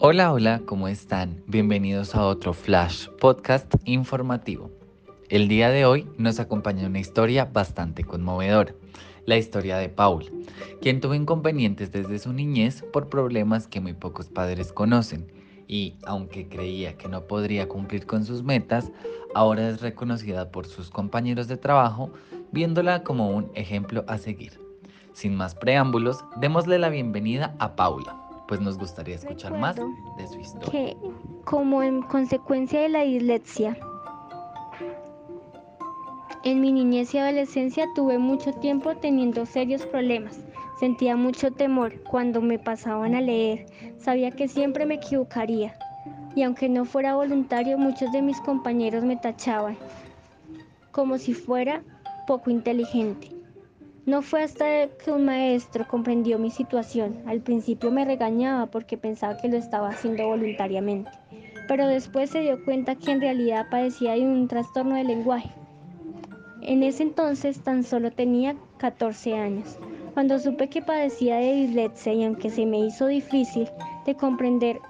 [0.00, 1.42] Hola, hola, ¿cómo están?
[1.48, 4.70] Bienvenidos a otro Flash Podcast informativo.
[5.28, 8.76] El día de hoy nos acompaña una historia bastante conmovedora,
[9.26, 10.30] la historia de Paul,
[10.80, 15.26] quien tuvo inconvenientes desde su niñez por problemas que muy pocos padres conocen
[15.66, 18.92] y, aunque creía que no podría cumplir con sus metas,
[19.34, 22.12] ahora es reconocida por sus compañeros de trabajo,
[22.52, 24.60] viéndola como un ejemplo a seguir.
[25.12, 30.40] Sin más preámbulos, démosle la bienvenida a Paula, pues nos gustaría escuchar más de su
[30.40, 30.70] historia.
[30.70, 30.96] Que
[31.44, 33.78] como en consecuencia de la dislexia,
[36.42, 40.40] en mi niñez y adolescencia tuve mucho tiempo teniendo serios problemas.
[40.80, 43.66] Sentía mucho temor cuando me pasaban a leer.
[43.98, 45.76] Sabía que siempre me equivocaría.
[46.34, 49.76] Y aunque no fuera voluntario, muchos de mis compañeros me tachaban
[50.98, 51.84] como si fuera
[52.26, 53.37] poco inteligente.
[54.08, 57.22] No fue hasta que un maestro comprendió mi situación.
[57.26, 61.10] Al principio me regañaba porque pensaba que lo estaba haciendo voluntariamente,
[61.68, 65.50] pero después se dio cuenta que en realidad padecía de un trastorno de lenguaje.
[66.62, 69.78] En ese entonces tan solo tenía 14 años.
[70.14, 73.68] Cuando supe que padecía de dislexia y aunque se me hizo difícil
[74.06, 74.80] de comprender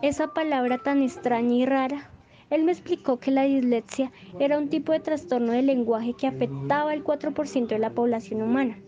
[0.00, 2.10] esa palabra tan extraña y rara,
[2.54, 6.92] él me explicó que la dislexia era un tipo de trastorno de lenguaje que afectaba
[6.92, 8.78] al 4% de la población humana.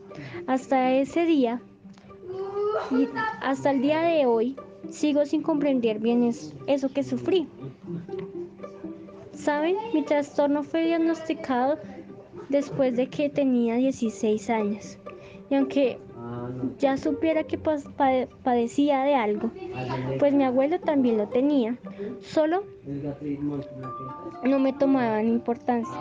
[0.47, 1.61] Hasta ese día,
[2.91, 3.09] y
[3.41, 4.57] hasta el día de hoy,
[4.91, 6.33] sigo sin comprender bien
[6.67, 7.49] eso, que sufrí.
[9.33, 9.77] ¿Saben?
[9.93, 11.79] Mi trastorno fue diagnosticado
[12.49, 14.99] después de que tenía 16 años.
[15.51, 15.99] Y aunque
[16.79, 19.51] ya supiera que padecía de algo,
[20.19, 21.77] pues mi abuelo también lo tenía,
[22.21, 22.65] solo
[24.45, 25.93] no me tomaban importancia,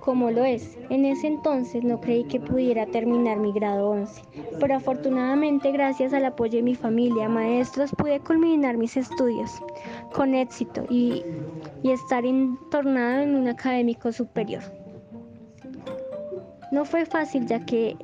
[0.00, 0.76] como lo es.
[0.90, 4.22] En ese entonces no creí que pudiera terminar mi grado 11,
[4.60, 9.50] pero afortunadamente gracias al apoyo de mi familia, maestros, pude culminar mis estudios
[10.12, 11.24] con éxito y,
[11.82, 14.62] y estar entornado en un académico superior.
[16.70, 17.96] No fue fácil ya que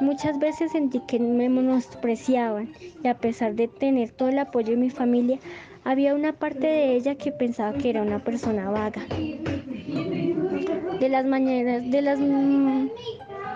[0.00, 2.72] Muchas veces sentí que me menospreciaban
[3.02, 5.38] y a pesar de tener todo el apoyo de mi familia,
[5.84, 9.02] había una parte de ella que pensaba que era una persona vaga.
[11.00, 12.20] De las mañanas, de las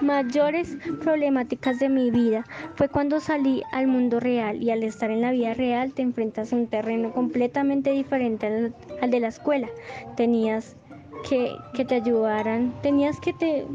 [0.01, 2.45] mayores problemáticas de mi vida
[2.75, 6.53] fue cuando salí al mundo real y al estar en la vida real te enfrentas
[6.53, 9.69] a un terreno completamente diferente al, al de la escuela.
[10.17, 10.77] Tenías
[11.29, 13.67] que, te ayudaran, tenías que, te,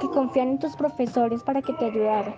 [0.00, 2.34] que confiar en tus profesores para que te ayudaran.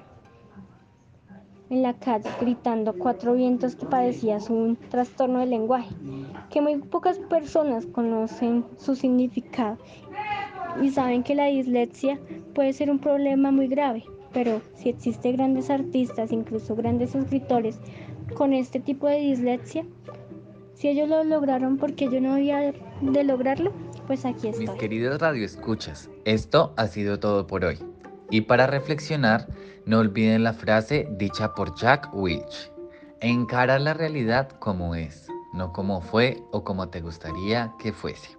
[1.71, 5.95] En la calle, gritando cuatro vientos que padecías un trastorno de lenguaje,
[6.51, 9.77] que muy pocas personas conocen su significado
[10.81, 12.19] y saben que la dislexia
[12.55, 17.79] puede ser un problema muy grave, pero si existen grandes artistas, incluso grandes escritores
[18.35, 19.85] con este tipo de dislexia,
[20.75, 23.73] si ellos lo lograron, porque yo no había de lograrlo?
[24.09, 24.67] Pues aquí estoy.
[24.67, 27.79] Mis queridos radioescuchas, esto ha sido todo por hoy.
[28.31, 29.47] Y para reflexionar,
[29.85, 32.73] no olviden la frase dicha por Jack Welch.
[33.21, 38.37] Encara la realidad como es, no como fue o como te gustaría que fuese.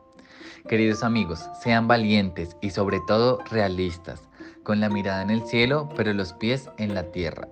[0.67, 4.23] Queridos amigos, sean valientes y sobre todo realistas,
[4.63, 7.47] con la mirada en el cielo pero los pies en la tierra.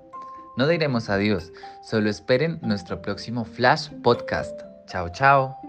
[0.58, 4.60] No diremos adiós, solo esperen nuestro próximo Flash Podcast.
[4.88, 5.67] Chao, chao.